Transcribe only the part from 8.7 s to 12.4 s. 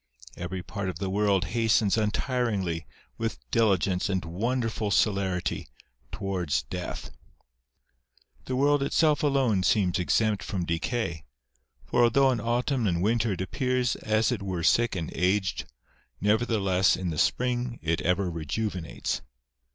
itself alone seems exempt from decay; for although in